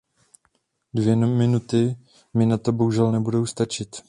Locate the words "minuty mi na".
1.15-2.57